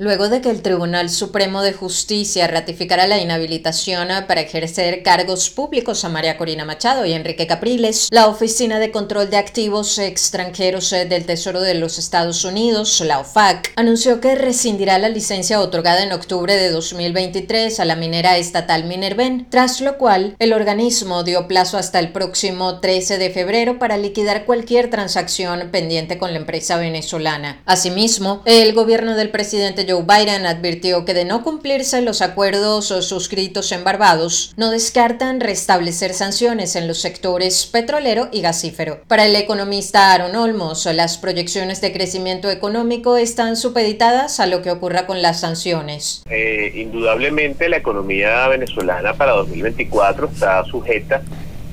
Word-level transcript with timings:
Luego 0.00 0.28
de 0.28 0.40
que 0.40 0.48
el 0.48 0.62
Tribunal 0.62 1.10
Supremo 1.10 1.60
de 1.60 1.72
Justicia 1.72 2.46
ratificara 2.46 3.08
la 3.08 3.18
inhabilitación 3.18 4.06
para 4.28 4.42
ejercer 4.42 5.02
cargos 5.02 5.50
públicos 5.50 6.04
a 6.04 6.08
María 6.08 6.36
Corina 6.36 6.64
Machado 6.64 7.04
y 7.04 7.14
Enrique 7.14 7.48
Capriles, 7.48 8.06
la 8.12 8.28
Oficina 8.28 8.78
de 8.78 8.92
Control 8.92 9.28
de 9.28 9.38
Activos 9.38 9.98
Extranjeros 9.98 10.90
del 10.90 11.26
Tesoro 11.26 11.60
de 11.60 11.74
los 11.74 11.98
Estados 11.98 12.44
Unidos, 12.44 13.00
la 13.00 13.18
OFAC, 13.18 13.72
anunció 13.74 14.20
que 14.20 14.36
rescindirá 14.36 15.00
la 15.00 15.08
licencia 15.08 15.60
otorgada 15.60 16.04
en 16.04 16.12
octubre 16.12 16.54
de 16.54 16.70
2023 16.70 17.80
a 17.80 17.84
la 17.84 17.96
minera 17.96 18.36
estatal 18.38 18.84
Minerven, 18.84 19.48
tras 19.50 19.80
lo 19.80 19.98
cual 19.98 20.36
el 20.38 20.52
organismo 20.52 21.24
dio 21.24 21.48
plazo 21.48 21.76
hasta 21.76 21.98
el 21.98 22.12
próximo 22.12 22.78
13 22.78 23.18
de 23.18 23.30
febrero 23.30 23.80
para 23.80 23.98
liquidar 23.98 24.44
cualquier 24.44 24.90
transacción 24.90 25.70
pendiente 25.72 26.18
con 26.18 26.30
la 26.30 26.38
empresa 26.38 26.76
venezolana. 26.76 27.62
Asimismo, 27.66 28.42
el 28.44 28.72
gobierno 28.74 29.16
del 29.16 29.30
presidente 29.30 29.87
Joe 29.88 30.02
Biden 30.02 30.44
advirtió 30.44 31.06
que 31.06 31.14
de 31.14 31.24
no 31.24 31.42
cumplirse 31.42 32.02
los 32.02 32.20
acuerdos 32.20 32.88
suscritos 32.88 33.72
en 33.72 33.84
Barbados, 33.84 34.52
no 34.58 34.70
descartan 34.70 35.40
restablecer 35.40 36.12
sanciones 36.12 36.76
en 36.76 36.86
los 36.86 36.98
sectores 37.00 37.64
petrolero 37.64 38.28
y 38.30 38.42
gasífero. 38.42 39.00
Para 39.08 39.24
el 39.24 39.34
economista 39.34 40.12
Aaron 40.12 40.36
Olmos, 40.36 40.84
las 40.84 41.16
proyecciones 41.16 41.80
de 41.80 41.92
crecimiento 41.92 42.50
económico 42.50 43.16
están 43.16 43.56
supeditadas 43.56 44.40
a 44.40 44.46
lo 44.46 44.60
que 44.60 44.70
ocurra 44.70 45.06
con 45.06 45.22
las 45.22 45.40
sanciones. 45.40 46.22
Eh, 46.28 46.72
indudablemente 46.74 47.70
la 47.70 47.78
economía 47.78 48.46
venezolana 48.48 49.14
para 49.14 49.32
2024 49.32 50.28
está 50.32 50.64
sujeta 50.64 51.22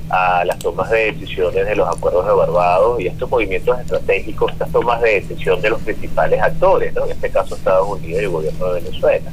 a 0.09 0.45
las 0.45 0.59
tomas 0.59 0.89
de 0.91 1.11
decisiones 1.11 1.65
de 1.65 1.75
los 1.75 1.87
acuerdos 1.87 2.25
de 2.25 2.33
Barbados 2.33 2.99
y 2.99 3.07
estos 3.07 3.29
movimientos 3.29 3.79
estratégicos, 3.79 4.51
estas 4.51 4.71
tomas 4.71 5.01
de 5.01 5.21
decisión 5.21 5.61
de 5.61 5.69
los 5.69 5.81
principales 5.81 6.41
actores, 6.41 6.93
¿no? 6.93 7.05
en 7.05 7.11
este 7.11 7.29
caso 7.29 7.55
Estados 7.55 7.87
Unidos 7.87 8.21
y 8.21 8.25
el 8.25 8.29
gobierno 8.29 8.73
de 8.73 8.81
Venezuela. 8.81 9.31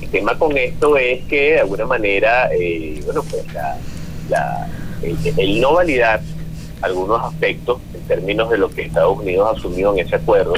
El 0.00 0.08
tema 0.10 0.38
con 0.38 0.56
esto 0.56 0.96
es 0.96 1.24
que 1.24 1.52
de 1.52 1.60
alguna 1.60 1.86
manera, 1.86 2.48
eh, 2.52 3.00
bueno, 3.04 3.24
pues 3.28 3.44
la, 4.28 4.68
el, 5.02 5.60
no 5.60 5.74
validar 5.74 6.20
algunos 6.82 7.22
aspectos 7.24 7.80
en 7.94 8.00
términos 8.02 8.48
de 8.50 8.58
lo 8.58 8.68
que 8.68 8.82
Estados 8.82 9.18
Unidos 9.18 9.56
asumió 9.58 9.92
en 9.92 10.06
ese 10.06 10.16
acuerdo, 10.16 10.54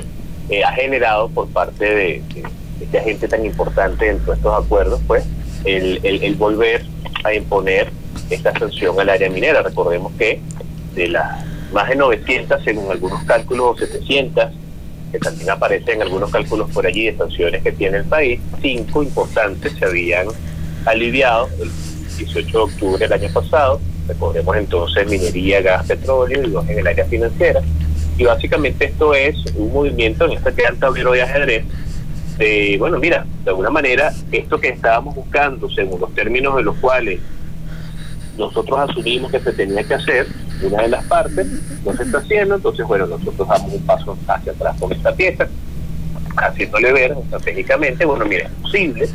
eh, 0.50 0.62
ha 0.62 0.72
generado 0.72 1.28
por 1.28 1.48
parte 1.48 1.84
de, 1.84 2.22
este 2.80 2.98
agente 2.98 3.26
tan 3.26 3.44
importante 3.44 4.04
dentro 4.04 4.32
de 4.32 4.36
estos 4.36 4.64
acuerdos, 4.64 5.00
pues 5.06 5.24
el, 5.64 6.00
el 6.04 6.34
volver 6.36 6.84
a 7.24 7.34
imponer 7.34 7.90
esta 8.30 8.52
sanción 8.58 8.98
al 9.00 9.08
área 9.08 9.30
minera. 9.30 9.62
Recordemos 9.62 10.12
que 10.18 10.40
de 10.94 11.08
las 11.08 11.44
más 11.72 11.88
de 11.88 11.96
900, 11.96 12.62
según 12.64 12.90
algunos 12.90 13.22
cálculos, 13.24 13.78
700, 13.78 14.44
que 15.12 15.18
también 15.18 15.50
aparecen 15.50 15.96
en 15.96 16.02
algunos 16.02 16.30
cálculos 16.30 16.70
por 16.70 16.86
allí 16.86 17.06
de 17.06 17.16
sanciones 17.16 17.62
que 17.62 17.72
tiene 17.72 17.98
el 17.98 18.04
país, 18.04 18.40
cinco 18.60 19.02
importantes 19.02 19.72
se 19.78 19.84
habían 19.84 20.26
aliviado 20.84 21.48
el 21.60 21.70
18 22.16 22.50
de 22.50 22.58
octubre 22.58 22.98
del 22.98 23.12
año 23.12 23.32
pasado. 23.32 23.80
Recordemos 24.06 24.56
entonces 24.56 25.06
minería, 25.08 25.60
gas, 25.60 25.86
petróleo 25.86 26.42
y 26.42 26.50
dos 26.50 26.68
en 26.68 26.78
el 26.78 26.86
área 26.86 27.04
financiera. 27.04 27.60
Y 28.16 28.24
básicamente 28.24 28.86
esto 28.86 29.14
es 29.14 29.36
un 29.54 29.72
movimiento 29.72 30.24
en 30.24 30.32
este 30.32 30.50
gran 30.50 30.76
tablero 30.78 31.12
de 31.12 31.22
ajedrez 31.22 31.64
de, 32.38 32.76
bueno, 32.78 32.98
mira, 32.98 33.26
de 33.44 33.50
alguna 33.50 33.70
manera, 33.70 34.12
esto 34.30 34.60
que 34.60 34.68
estábamos 34.68 35.14
buscando, 35.14 35.68
según 35.70 36.00
los 36.00 36.14
términos 36.14 36.56
de 36.56 36.62
los 36.62 36.76
cuales 36.76 37.20
nosotros 38.38 38.78
asumimos 38.78 39.30
que 39.30 39.40
se 39.40 39.52
tenía 39.52 39.82
que 39.82 39.94
hacer, 39.94 40.26
una 40.62 40.82
de 40.82 40.88
las 40.88 41.04
partes 41.06 41.46
no 41.84 41.92
se 41.92 42.02
está 42.04 42.18
haciendo, 42.18 42.54
entonces 42.54 42.86
bueno, 42.86 43.06
nosotros 43.06 43.46
damos 43.48 43.72
un 43.72 43.82
paso 43.82 44.16
hacia 44.26 44.52
atrás 44.52 44.76
con 44.78 44.92
esta 44.92 45.12
pieza, 45.14 45.48
haciéndole 46.36 46.92
ver 46.92 47.16
estratégicamente, 47.22 48.04
bueno, 48.04 48.24
mira, 48.24 48.46
es 48.46 48.52
posible 48.62 49.08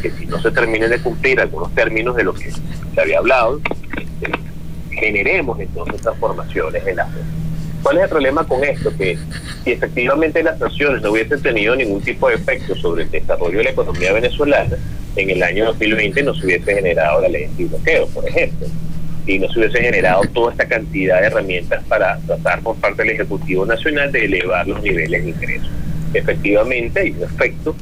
que 0.00 0.10
si 0.10 0.26
no 0.26 0.40
se 0.40 0.50
terminen 0.50 0.90
de 0.90 1.00
cumplir 1.00 1.40
algunos 1.40 1.74
términos 1.74 2.14
de 2.16 2.24
lo 2.24 2.34
que 2.34 2.50
se 2.50 3.00
había 3.00 3.18
hablado, 3.18 3.60
este, 3.96 4.32
generemos 4.90 5.58
entonces 5.58 6.00
transformaciones 6.00 6.86
en 6.86 6.96
la 6.96 7.08
¿Cuál 7.82 7.98
es 7.98 8.02
el 8.04 8.08
problema 8.08 8.44
con 8.44 8.64
esto? 8.64 8.90
Que 8.96 9.16
si 9.62 9.70
efectivamente 9.70 10.42
las 10.42 10.58
sanciones 10.58 11.02
no 11.02 11.12
hubiesen 11.12 11.40
tenido 11.40 11.76
ningún 11.76 12.00
tipo 12.00 12.28
de 12.28 12.34
efecto 12.34 12.74
sobre 12.74 13.04
el 13.04 13.10
desarrollo 13.12 13.58
de 13.58 13.64
la 13.64 13.70
economía 13.70 14.12
venezolana, 14.12 14.76
en 15.16 15.30
el 15.30 15.42
año 15.42 15.66
2020 15.66 16.22
no 16.22 16.34
se 16.34 16.46
hubiese 16.46 16.74
generado 16.74 17.20
la 17.22 17.28
ley 17.28 17.48
de 17.56 17.64
bloqueo, 17.64 18.06
por 18.08 18.28
ejemplo, 18.28 18.66
y 19.26 19.38
no 19.38 19.48
se 19.50 19.58
hubiese 19.58 19.80
generado 19.80 20.22
toda 20.32 20.52
esta 20.52 20.68
cantidad 20.68 21.20
de 21.20 21.26
herramientas 21.26 21.82
para 21.88 22.18
tratar 22.26 22.60
por 22.60 22.76
parte 22.76 23.02
del 23.02 23.12
Ejecutivo 23.12 23.66
Nacional 23.66 24.12
de 24.12 24.24
elevar 24.24 24.66
los 24.68 24.82
niveles 24.82 25.24
de 25.24 25.30
ingresos. 25.30 25.70
Efectivamente 26.14 27.00
hay 27.00 27.10
un 27.10 27.24
efecto 27.24 27.74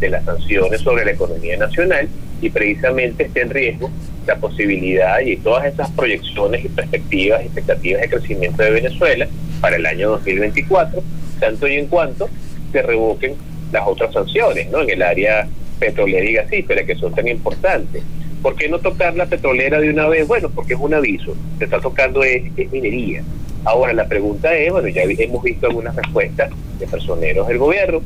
de 0.00 0.10
las 0.10 0.24
sanciones 0.24 0.80
sobre 0.80 1.04
la 1.04 1.12
economía 1.12 1.56
nacional 1.56 2.08
y 2.40 2.50
precisamente 2.50 3.24
está 3.24 3.40
en 3.40 3.50
riesgo 3.50 3.90
la 4.26 4.36
posibilidad 4.36 5.20
y 5.20 5.36
todas 5.36 5.66
esas 5.66 5.90
proyecciones 5.90 6.64
y 6.64 6.68
perspectivas, 6.68 7.42
expectativas 7.42 8.02
de 8.02 8.08
crecimiento 8.08 8.62
de 8.62 8.70
Venezuela 8.70 9.26
para 9.60 9.76
el 9.76 9.86
año 9.86 10.10
2024, 10.10 11.02
tanto 11.38 11.68
y 11.68 11.74
en 11.74 11.86
cuanto 11.86 12.28
se 12.72 12.82
revoquen 12.82 13.34
las 13.72 13.86
otras 13.86 14.12
sanciones, 14.12 14.70
¿no? 14.70 14.82
En 14.82 14.90
el 14.90 15.02
área 15.02 15.48
petrolera 15.80 16.24
y 16.24 16.34
gasífera, 16.34 16.84
que 16.84 16.94
son 16.94 17.12
tan 17.12 17.26
importantes. 17.26 18.02
¿Por 18.42 18.54
qué 18.54 18.68
no 18.68 18.78
tocar 18.78 19.16
la 19.16 19.26
petrolera 19.26 19.80
de 19.80 19.90
una 19.90 20.06
vez? 20.06 20.28
Bueno, 20.28 20.50
porque 20.54 20.74
es 20.74 20.80
un 20.80 20.94
aviso. 20.94 21.34
Se 21.58 21.64
está 21.64 21.80
tocando 21.80 22.22
es, 22.22 22.42
minería. 22.70 23.22
Ahora, 23.64 23.92
la 23.92 24.06
pregunta 24.06 24.54
es, 24.54 24.70
bueno, 24.70 24.88
ya 24.88 25.02
hemos 25.02 25.42
visto 25.42 25.66
algunas 25.66 25.96
respuestas 25.96 26.50
de 26.78 26.86
personeros 26.86 27.48
del 27.48 27.58
gobierno, 27.58 28.00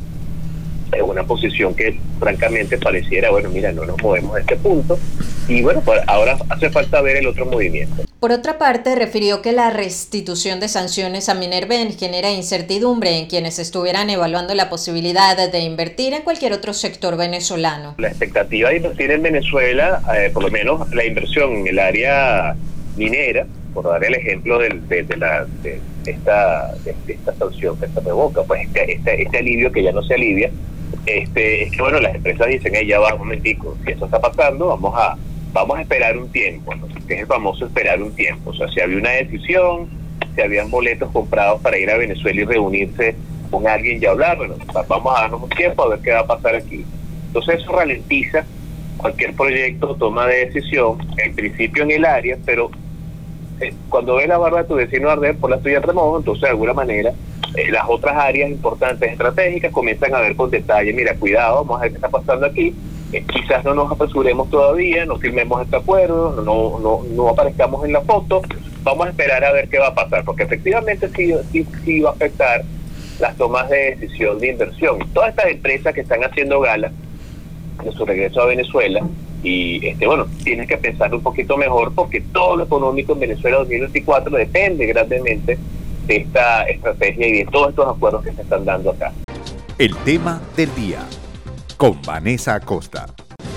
es 0.93 1.03
una 1.03 1.25
posición 1.25 1.75
que 1.75 1.99
francamente 2.19 2.79
pareciera, 2.79 3.31
bueno, 3.31 3.51
mira, 3.51 3.73
no 3.73 3.85
nos 3.85 4.01
movemos 4.03 4.37
a 4.37 4.41
este 4.41 4.57
punto. 4.57 4.99
Y 5.49 5.63
bueno, 5.63 5.83
pues 5.85 6.01
ahora 6.07 6.37
hace 6.49 6.71
falta 6.71 7.01
ver 7.01 7.17
el 7.19 7.27
otro 7.27 7.47
movimiento. 7.47 8.05
Por 8.25 8.33
otra 8.33 8.57
parte, 8.57 8.95
refirió 8.95 9.43
que 9.43 9.53
la 9.53 9.69
restitución 9.69 10.59
de 10.59 10.69
sanciones 10.69 11.29
a 11.29 11.35
Minerven 11.35 11.93
genera 11.93 12.31
incertidumbre 12.31 13.19
en 13.19 13.27
quienes 13.27 13.59
estuvieran 13.59 14.09
evaluando 14.09 14.55
la 14.55 14.71
posibilidad 14.71 15.37
de 15.37 15.61
invertir 15.61 16.15
en 16.15 16.23
cualquier 16.23 16.55
otro 16.55 16.73
sector 16.73 17.19
venezolano. 17.19 17.97
La 17.99 18.09
expectativa 18.09 18.71
de 18.71 18.79
invertir 18.79 19.11
en 19.11 19.21
Venezuela, 19.21 20.01
eh, 20.17 20.31
por 20.33 20.43
lo 20.43 20.51
menos 20.51 20.89
la 20.95 21.05
inversión 21.05 21.53
en 21.53 21.67
el 21.67 21.79
área 21.79 22.57
minera, 22.97 23.47
por 23.75 23.85
dar 23.85 24.03
el 24.03 24.15
ejemplo 24.15 24.59
de, 24.59 24.71
la, 25.19 25.45
de, 25.63 25.79
esta, 26.07 26.73
de, 26.83 26.95
esta 27.07 27.35
sanción 27.35 27.79
que 27.79 27.89
se 27.89 28.01
revoca, 28.01 28.43
pues 28.45 28.63
este, 28.69 28.91
este, 28.91 29.23
este, 29.23 29.37
alivio 29.37 29.71
que 29.71 29.83
ya 29.83 29.93
no 29.93 30.03
se 30.03 30.15
alivia, 30.15 30.51
este, 31.05 31.65
es 31.65 31.73
que 31.73 31.83
bueno, 31.83 32.01
las 32.01 32.15
empresas 32.15 32.49
dicen, 32.49 32.73
ya 32.89 33.01
va 33.01 33.13
un 33.13 33.19
momentico, 33.19 33.77
si 33.85 33.93
eso 33.93 34.07
está 34.07 34.19
pasando, 34.19 34.69
vamos 34.69 34.95
a 34.97 35.15
vamos 35.55 35.79
a 35.79 35.83
esperar 35.83 36.19
un 36.19 36.29
tiempo, 36.31 36.75
¿no? 36.75 36.89
que 37.07 37.15
es 37.15 37.21
el 37.21 37.27
famoso 37.27 37.65
esperar 37.65 38.03
un 38.03 38.13
tiempo. 38.15 38.51
O 38.51 38.55
sea, 38.55 38.69
si 38.69 38.81
había 38.81 38.99
una 38.99 39.11
decisión, 39.11 39.89
si 40.35 40.43
habían 40.43 40.69
boletos 40.69 41.11
comprados 41.13 41.63
para 41.63 41.79
ir 41.79 41.89
a 41.91 41.97
Venezuela 41.97 42.43
y 42.43 42.45
reunirse 42.45 43.15
con 43.51 43.67
alguien 43.67 44.03
y 44.03 44.05
hablar, 44.05 44.37
bueno, 44.37 44.57
vamos 44.89 45.17
a 45.17 45.23
darnos 45.23 45.43
un 45.43 45.49
tiempo 45.51 45.85
a 45.85 45.91
ver 45.91 46.01
qué 46.01 46.11
va 46.11 46.21
a 46.21 46.27
pasar 46.27 46.57
aquí. 46.57 46.85
Entonces 47.29 47.61
eso 47.61 47.73
ralentiza 47.73 48.45
cualquier 48.97 49.35
proyecto 49.35 49.95
toma 49.95 50.27
de 50.27 50.47
decisión, 50.47 50.99
en 51.19 51.35
principio 51.35 51.85
en 51.85 51.93
el 51.93 52.05
área, 52.05 52.37
pero 52.45 52.71
eh, 53.61 53.73
cuando 53.89 54.17
ve 54.17 54.27
la 54.27 54.39
barba 54.39 54.63
de 54.63 54.69
tu 54.69 54.75
vecino 54.75 55.09
arder 55.09 55.37
por 55.37 55.51
la 55.51 55.59
tuya 55.59 55.79
remojo, 55.81 56.19
entonces 56.19 56.43
de 56.43 56.49
alguna 56.49 56.75
manera 56.75 57.13
eh, 57.55 57.71
las 57.71 57.85
otras 57.89 58.17
áreas 58.17 58.51
importantes 58.51 59.13
estratégicas 59.13 59.71
comienzan 59.71 60.15
a 60.15 60.21
ver 60.21 60.35
con 60.35 60.51
detalle, 60.51 60.93
mira, 60.93 61.15
cuidado, 61.15 61.65
vamos 61.65 61.79
a 61.79 61.83
ver 61.83 61.91
qué 61.91 61.97
está 61.97 62.09
pasando 62.09 62.47
aquí, 62.47 62.75
quizás 63.23 63.65
no 63.65 63.75
nos 63.75 63.91
apresuremos 63.93 64.51
todavía, 64.51 65.05
no 65.07 65.17
firmemos 65.19 65.63
este 65.63 65.77
acuerdo, 65.77 66.43
no, 66.43 66.79
no, 66.81 67.03
no 67.15 67.29
aparezcamos 67.29 67.85
en 67.85 67.93
la 67.93 68.01
foto, 68.01 68.43
vamos 68.83 69.07
a 69.07 69.11
esperar 69.11 69.45
a 69.45 69.53
ver 69.53 69.69
qué 69.69 69.79
va 69.79 69.89
a 69.89 69.95
pasar, 69.95 70.25
porque 70.25 70.43
efectivamente 70.43 71.09
sí, 71.15 71.33
sí, 71.53 71.67
sí 71.85 72.01
va 72.01 72.11
a 72.11 72.13
afectar 72.15 72.63
las 73.21 73.37
tomas 73.37 73.69
de 73.69 73.97
decisión 73.97 74.39
de 74.39 74.49
inversión. 74.49 74.99
Todas 75.13 75.31
estas 75.31 75.47
empresas 75.47 75.95
que 75.95 76.01
están 76.01 76.25
haciendo 76.25 76.61
gala 76.61 76.91
de 77.85 77.93
su 77.93 78.05
regreso 78.05 78.43
a 78.43 78.47
Venezuela, 78.47 79.01
y 79.43 79.87
este 79.87 80.07
bueno, 80.07 80.27
tienes 80.43 80.67
que 80.67 80.79
pensar 80.79 81.15
un 81.15 81.23
poquito 81.23 81.57
mejor 81.57 81.93
porque 81.95 82.23
todo 82.33 82.57
lo 82.57 82.65
económico 82.65 83.13
en 83.13 83.21
Venezuela 83.21 83.59
2024 83.59 84.37
depende 84.37 84.87
grandemente 84.87 85.59
de 86.07 86.17
esta 86.17 86.63
estrategia 86.65 87.29
y 87.29 87.33
de 87.45 87.47
todos 87.47 87.71
estos 87.71 87.95
acuerdos 87.95 88.25
que 88.25 88.33
se 88.33 88.43
están 88.43 88.65
dando 88.65 88.91
acá. 88.91 89.13
El 89.79 89.95
tema 89.99 90.41
del 90.57 90.75
día 90.75 91.01
con 91.77 92.01
Vanessa 92.03 92.55
Acosta. 92.55 93.07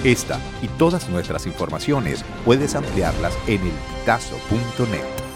Esta 0.04 0.40
y 0.62 0.68
todas 0.78 1.10
nuestras 1.10 1.46
informaciones 1.46 2.24
puedes 2.46 2.76
ampliarlas 2.76 3.38
en 3.48 3.62
elpitazo.net. 3.62 5.27